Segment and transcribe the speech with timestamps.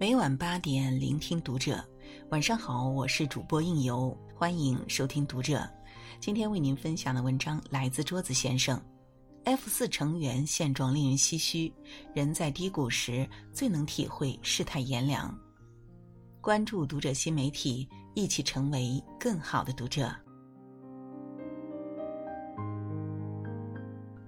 [0.00, 1.84] 每晚八点，聆听读者。
[2.30, 5.68] 晚上好，我是主播应由，欢迎收听读者。
[6.20, 8.80] 今天为您分享的文章来自桌子先生。
[9.42, 11.72] F 四成员现状令人唏嘘，
[12.14, 15.36] 人在低谷时最能体会世态炎凉。
[16.40, 20.14] 关注读者新媒体，一起成为更好的读者。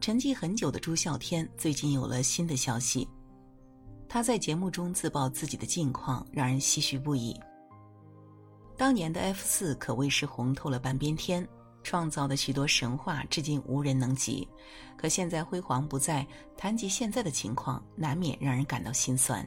[0.00, 3.06] 沉寂很久的朱孝天最近有了新的消息，
[4.12, 7.38] 他在节目中自曝自己的近况，让人唏嘘不已。
[8.76, 11.46] 当年的 F 四可谓是红透了半边天，
[11.84, 14.48] 创造的许多神话至今无人能及。
[14.96, 19.46] 可现在辉煌不再，谈及现在的情况，难免让人感到心酸。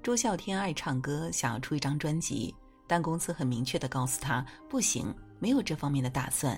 [0.00, 2.54] 朱孝天爱唱歌，想要出一张专辑，
[2.86, 6.56] 但公司很明确的告诉他不行，没有这方面的打算。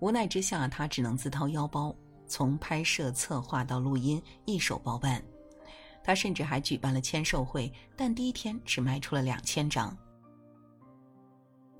[0.00, 1.94] 无奈之下，他只能自掏腰包，
[2.32, 5.22] 从拍摄、策划到录音一手包办。
[6.02, 9.94] 他甚至还举办了签售会，但第一天只卖出了两千张。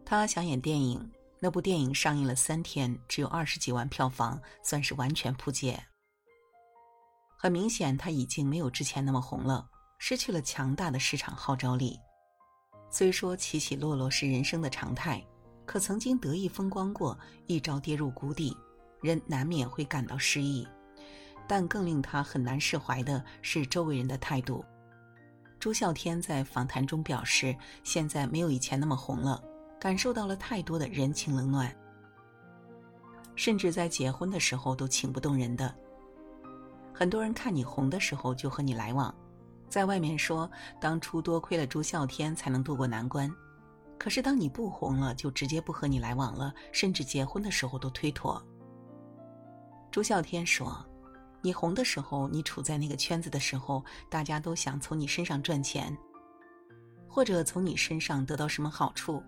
[0.04, 5.82] 他想演电影，那部电影上映了三天，只有二十几万票房，算是完全扑街。
[7.38, 9.66] 很明显，他已经没有之前那么红了，
[9.98, 11.98] 失去了强大的市场号召力。
[12.90, 15.24] 虽说起起落落是人生的常态。
[15.64, 18.55] 可曾经得意风光过，一朝跌入谷底，
[19.03, 20.67] 人难免会感到失意。
[21.47, 24.64] 但更令他很难释怀的是周围人的态度。
[25.58, 29.42] 朱孝天在访谈中表示，现在没有以前那么红了，
[29.78, 31.75] 感受到了太多的人情冷暖，
[33.36, 35.75] 甚至在结婚的时候都请不动人的。
[36.95, 39.14] 很多人看你红的时候就和你来往，
[39.69, 43.30] 在外面说当初多亏了朱孝天才能渡过难关。
[43.98, 48.42] 可是，当你不红了，就直接不和你来往了，甚至结婚的时候都推脱。
[49.92, 50.82] 朱孝天说
[51.42, 55.94] ：“你红的时候，你处在那个圈子的时候，大家都想从你身上赚钱，
[57.06, 59.22] 或者从你身上得到什么好处。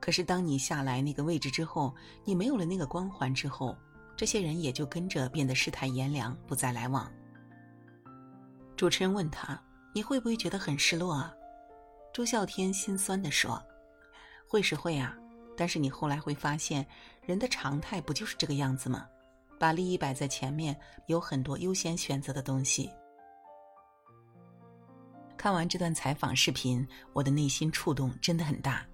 [0.00, 3.76] 可是，当你下来那个位置之后，你没有了那个光环之后，
[4.16, 7.12] 这些人也就跟着变得世态炎凉，不再来往。”
[8.74, 9.62] 主持人问他
[9.94, 11.30] ：“你会不会觉得很失落啊？”
[12.10, 13.62] 朱孝天心酸地说。
[14.48, 15.14] 会是会啊，
[15.58, 16.86] 但是你后来会发现，
[17.20, 19.06] 人的常态不就是这个样子吗？
[19.58, 22.90] 把利益摆在前面，有很多优先选择的东西。
[25.36, 28.84] 看完这段采访视频，我的内心触动真的很大。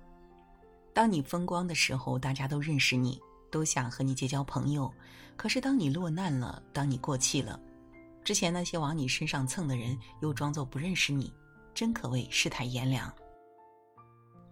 [0.93, 3.19] 当你风光的时候，大家都认识你，
[3.51, 4.93] 都想和你结交朋友；
[5.37, 7.59] 可是当你落难了，当你过气了，
[8.23, 11.33] 之前那些往你身上蹭的人又装作不认识你，
[11.73, 13.11] 真可谓世态炎凉。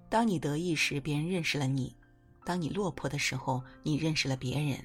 [0.09, 1.95] 当你得意时，别人认识了你；
[2.45, 4.83] 当你落魄的时候，你认识了别人。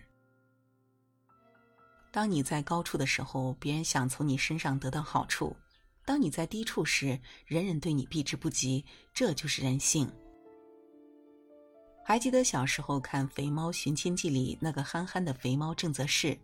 [2.16, 5.54] 当你在高处的时候，别人想从你身上得到好处；
[6.06, 8.86] 当你在低处时，人人对你避之不及。
[9.14, 10.10] 这就是人性。
[12.06, 16.40] 还记得小时候看《肥猫寻亲记》里那个憨憨的肥猫郑则仕，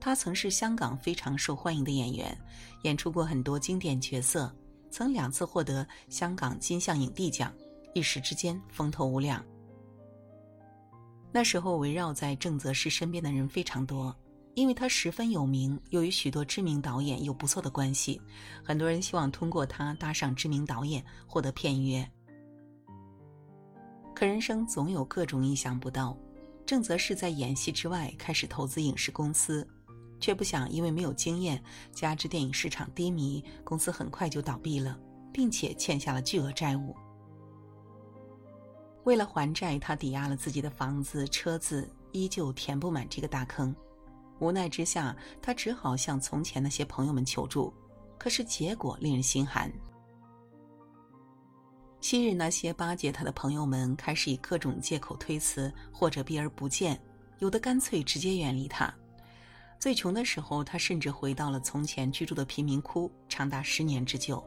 [0.00, 2.34] 他曾是香港非常受欢迎的演员，
[2.84, 4.50] 演出过很多经典角色，
[4.90, 7.54] 曾两次获得香港金像影帝奖。
[7.92, 9.44] 一时之间风头无两。
[11.30, 14.16] 那时候围绕在郑则仕身边的人非常多，
[14.54, 18.20] 因为他十分有名，又与许多知名导演有不错的关系，
[18.64, 22.06] 很多人希望通过他搭上知名导演，获得片约。
[24.14, 26.16] 可人生总有各种意想不到，
[26.66, 29.66] 郑则仕在演戏之外开始投资影视公司，
[30.18, 31.62] 却不想因为没有经验，
[31.92, 34.98] 加之电影市场低迷，公司很快就倒闭了，
[35.32, 36.94] 并且欠下了巨额债务。
[39.04, 43.74] 为了还债，他抵押了自己的房子、车子，依旧填不满这个大坑。
[44.40, 47.72] 无奈之下，他只好向从前那些朋友们求助。
[48.18, 49.72] 可是结果令人心寒。
[52.00, 57.00] 昔日那些巴结他的朋友们，开始以各种借口推辞，或者避而不见，
[57.38, 58.92] 有的干脆直接远离他。
[59.78, 64.44] 最穷的时候，他甚至回到了从前居住的贫民窟，长达十年之久。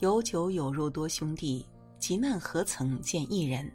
[0.00, 1.66] 有酒有肉多兄弟。
[1.98, 3.72] 急难何曾见一人？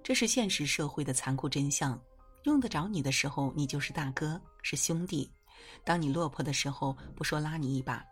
[0.00, 2.00] 这是现实社会的残酷真相。
[2.48, 5.30] 用得着你的时候，你就是大哥，是兄弟；
[5.84, 8.02] 当你落魄的时候，不说拉你一把，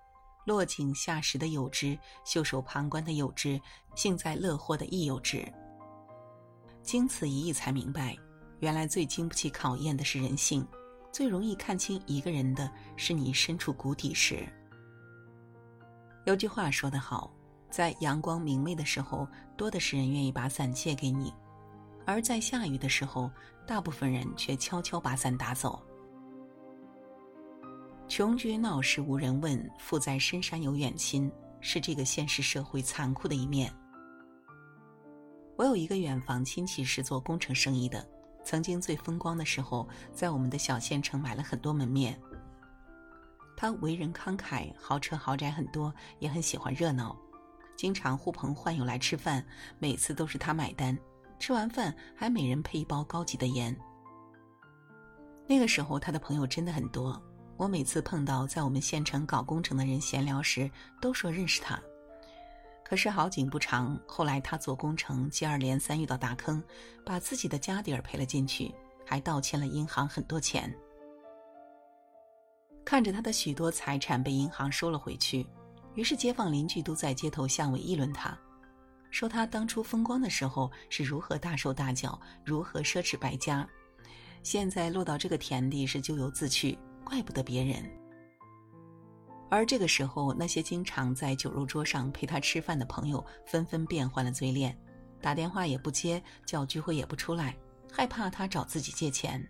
[0.44, 3.58] 落井下石的有之，袖手旁观的有之，
[3.94, 5.42] 幸灾乐祸的亦有之。
[6.82, 8.14] 经此一役，才明白，
[8.60, 10.68] 原来最经不起考验的是人性，
[11.10, 14.46] 最容易看清一个人的是你身处谷底时。
[16.26, 17.32] 有句话说得好。
[17.70, 21.32] 在阳光明媚的时候，多的是人愿意把伞借给你；
[22.06, 23.30] 而在下雨的时候，
[23.66, 25.82] 大部分人却悄悄把伞打走。
[28.08, 31.30] 穷居闹市无人问，富在深山有远亲，
[31.60, 33.72] 是这个现实社会残酷的一面。
[35.56, 38.06] 我有一个远房亲戚是做工程生意的，
[38.44, 42.16] 曾经最风光的时候，在我们的小县城买了很多门面。
[43.56, 47.16] 他为人慷慨，豪车豪宅很多，也很喜欢热闹，
[47.74, 49.44] 经常呼朋唤友来吃饭，
[49.80, 50.96] 每次都是他买单。
[51.38, 53.76] 吃完饭还每人配一包高级的盐。
[55.46, 57.20] 那个时候他的朋友真的很多，
[57.56, 61.80] 我每次碰到在我们县城搞工程的人闲聊时，都说认识他。
[62.84, 66.62] 可是好景不长，后来他做工程接二连三遇到大坑，
[67.04, 68.72] 把自己的家底儿赔了进去，
[69.04, 70.72] 还倒欠了银行很多钱。
[72.84, 75.44] 看着他的许多财产被银行收了回去，
[75.94, 78.38] 于是街坊邻居都在街头巷尾议论他。
[79.16, 83.66] 说他当初风光的时候是如何大手大脚，如何奢侈败家，
[84.42, 87.82] 现在落到这个田地是咎由自取，怪不得别人。
[89.48, 94.78] 而这个时候，那些经常在酒肉桌上陪他吃饭的朋友纷纷变换了嘴脸，
[95.22, 97.56] 打电话也不接，叫聚会也不出来，
[97.90, 99.42] 害怕他找自己借钱。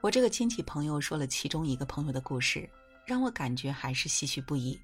[0.00, 2.70] 我这个亲戚朋友说了其中一个朋友的故事，
[3.04, 4.80] 让我感觉还是唏嘘不已。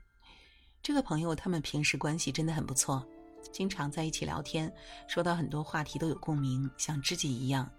[0.83, 3.07] 这个朋友，他们平时关系真的很不错，
[3.53, 4.73] 经常在一起聊天，
[5.07, 7.71] 说到很多话题都有共鸣，像知己一样。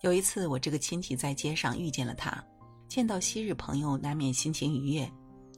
[0.00, 2.42] 有一次，我这个亲戚在街上遇见了他，
[2.88, 5.12] 见到昔日朋友，难免心情愉悦，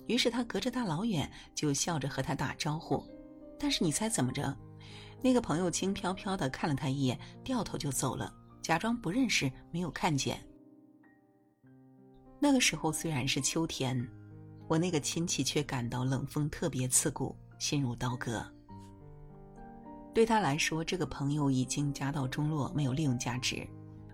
[0.08, 3.00] 于是他隔着大老远就笑着和他打招呼。
[3.56, 4.54] 但是你猜怎么着？
[5.22, 10.44] 那个朋友轻飘飘的看了他一眼，掉头就走了，假装不认识，没有看见。
[12.40, 13.96] 那个时候虽然是秋天。
[14.68, 18.44] 我那个亲戚却感到冷风特别刺骨，心如刀割。
[20.12, 23.66] 对他来说，这个朋友已经家道中落，没有利用价值，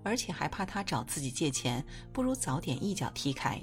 [0.03, 3.63] 而且还怕他找自己借钱，不如早点一脚踢开。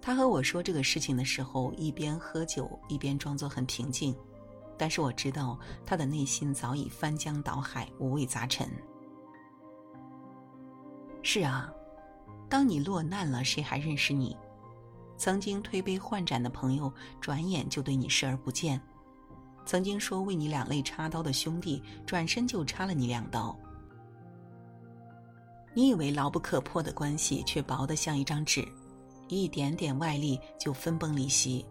[0.00, 4.16] 他和我说这个事情的时候，一边喝酒一边装作很平静，
[4.78, 8.68] 但是我知道他的内心早已翻江倒海，五味杂陈。
[11.22, 11.72] 是啊，
[12.48, 14.36] 当你落难了，谁还认识你？
[15.22, 18.76] 曾经推杯换盏的朋友，转眼就对你视而不见；
[19.64, 23.56] 曾经说为你两肋插刀的兄弟，转身就插了你两刀。
[25.74, 28.66] 你以为牢不可破的关系，却薄得像一张纸，
[29.28, 31.64] 一点点外力就分崩离析。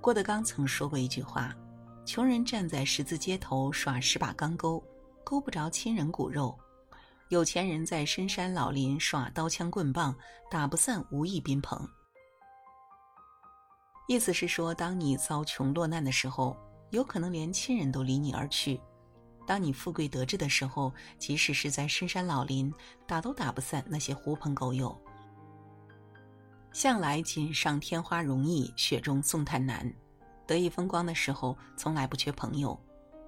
[0.00, 1.54] 郭德纲曾说过一句话
[2.04, 4.82] ：“穷人站在十字街头耍十把钢钩，
[5.22, 6.52] 钩不着亲人骨肉；
[7.28, 10.12] 有钱人在深山老林耍刀枪棍棒，
[10.50, 11.88] 打不散无义宾朋。”
[14.12, 16.54] 意思是说，当你遭穷落难的时候，
[16.90, 18.78] 有可能连亲人都离你而去；
[19.46, 22.70] 当你富贵得志的时候，即使是在深山老林，
[23.06, 24.94] 打都打不散那些狐朋狗友。
[26.74, 29.90] 向来锦上添花容易，雪中送炭难。
[30.46, 32.78] 得意风光的时候，从来不缺朋友；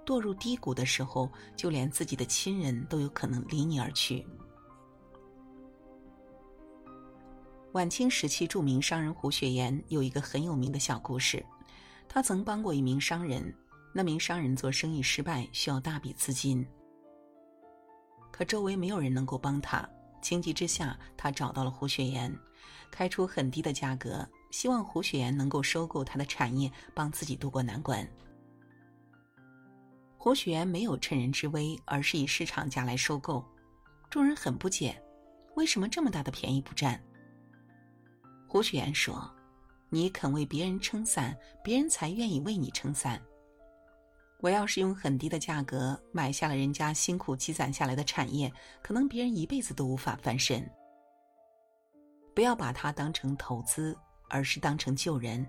[0.04, 4.26] 堕入低谷的时候，就连自己的亲人都有可能离你而去。
[7.74, 11.44] 晚清时期，著名商人胡雪岩有一个很有名的小故事。
[12.08, 13.52] 他曾帮过一名商人，
[13.92, 16.64] 那名商人做生意失败，需要大笔资金，
[18.30, 19.88] 可周围没有人能够帮他。
[20.22, 22.32] 情急之下，他找到了胡雪岩，
[22.92, 28.08] 开出很低的价格，希望胡雪岩能够收购他的产业，帮自己渡过难关。
[30.16, 33.44] 胡雪岩没有趁人之危，而是以市场价来收购。
[34.08, 34.96] 众人很不解，
[35.56, 37.02] 为什么这么大的便宜不占？
[38.54, 39.28] 胡雪岩说
[39.90, 43.20] ：“你肯为别人撑伞，别人才愿意为你撑伞。
[44.38, 48.48] 我要是用很低的价格买下了人家辛苦积攒下来的产业，
[48.80, 50.64] 可能别人一辈子都无法翻身。
[52.32, 53.98] 不要把它当成投资，
[54.30, 55.44] 而是当成救人。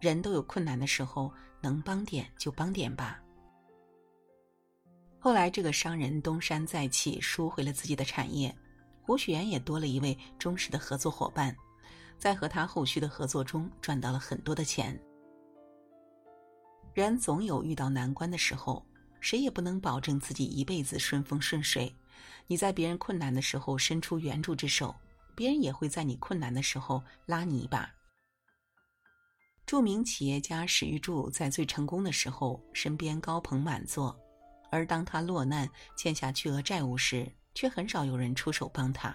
[0.00, 3.20] 人都有困难的时候，能帮点就帮点吧。”
[5.20, 8.56] 后来，这个商人东山再起，赎回了自己的产业，
[9.02, 11.54] 胡雪岩也多了一位忠实的合作伙伴。
[12.18, 14.98] 在和他后续的合作中赚到了很多的钱。
[16.92, 18.84] 人总有遇到难关的时候，
[19.20, 21.94] 谁也不能保证自己一辈子顺风顺水。
[22.48, 24.94] 你在别人困难的时候伸出援助之手，
[25.36, 27.88] 别人也会在你困难的时候拉你一把。
[29.64, 34.18] 著名企业家史玉柱在最成功的时候，身边高朋满座，
[34.70, 39.14] 而当他落难欠下巨额债务时，却很少有人出手帮他。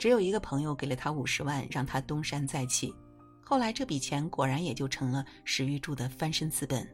[0.00, 2.90] 只有一个朋友给了他五十万，让他东山再起。
[3.44, 6.88] 后来这笔钱果然也就成了史玉柱的翻身资本。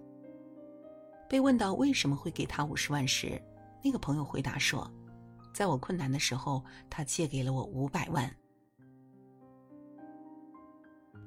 [1.29, 3.41] 被问到为什么会给他五十万时，
[3.81, 4.91] 那个朋友回答说
[5.55, 8.29] ：“在我困难的时候，他借给了我五百万。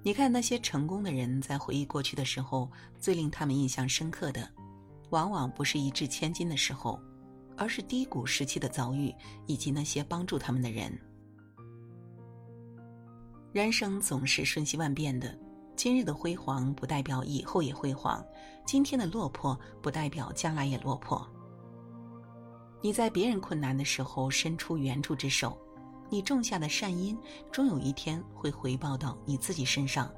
[0.04, 2.70] 你看那些成功的人，在回忆过去的时候，
[3.00, 4.46] 最令他们印象深刻的，
[5.12, 7.00] 往往不是一掷千金的时候，
[7.56, 9.16] 而是低谷时期的遭遇，
[9.48, 10.94] 以及那些帮助他们的人。
[13.52, 15.36] 人生总是瞬息万变的，
[15.76, 18.24] 今日的辉煌不代表以后也辉煌，
[18.64, 21.28] 今天的落魄不代表将来也落魄。
[22.80, 25.58] 你在别人困难的时候伸出援助之手。
[26.12, 27.18] 你种下的善因，
[27.52, 30.12] 终有一天会回报到你自己身上。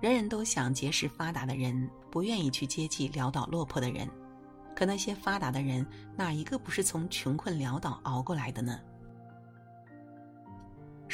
[0.00, 4.08] 人人都想结识发达的人，不愿意去接济潦倒落魄的人。
[4.74, 8.78] 可那些发达的人，哪一个不是从穷困潦倒熬过来的呢？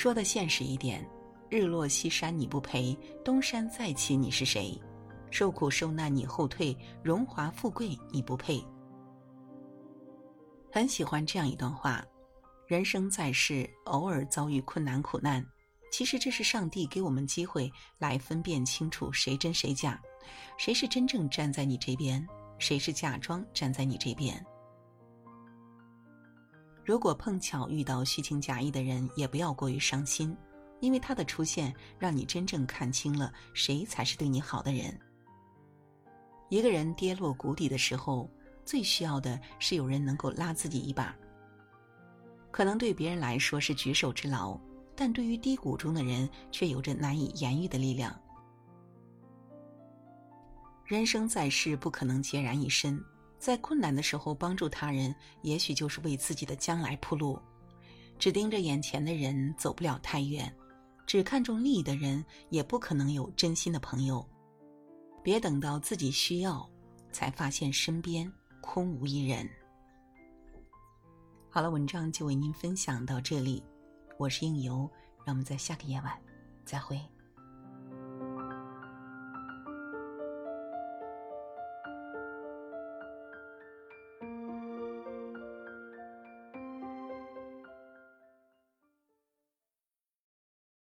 [0.03, 1.09] 说的现实一点，
[1.49, 2.93] 日落西山你不陪，
[3.25, 4.77] 东山再起你是谁？
[5.31, 8.61] 受苦受难你后退，荣华富贵你不配。
[10.73, 12.05] 很喜欢这样一段话。
[12.67, 15.41] 人生在世，偶尔遭遇困难苦难，
[15.93, 20.03] 其实这是上帝给我们机会来分辨清楚谁真谁假，
[20.59, 22.27] 谁是真正站在你这边，
[22.59, 24.45] 谁是假装站在你这边。
[26.85, 30.37] 如果碰巧遇到虚情假意的人，也不要过于伤心，
[30.81, 34.99] 因为他的出现让你真正看清了谁才是对你好的人。
[36.49, 38.29] 一个人跌落谷底的时候，
[38.65, 41.17] 最需要的是有人能够拉自己一把。
[42.51, 44.59] 可能对别人来说是举手之劳，
[44.95, 48.15] 但对于低谷中的人却有着难以言喻的力量。
[50.85, 53.03] 人生在世，不可能孑然一身，
[53.43, 57.37] 在困难的时候帮助他人，也许就是为自己的将来铺路。
[58.17, 60.49] 只盯着眼前的人，走不了太远；
[61.09, 64.25] 只看重利益的人，也不可能有真心的朋友。
[65.25, 66.65] 别等到自己需要，
[67.11, 69.51] 才发现身边空无一人。
[71.51, 73.61] 好了，文章就为您分享到这里，
[74.21, 74.89] 我是应由，
[75.25, 76.17] 让我们在下个夜晚
[76.65, 76.97] 再会。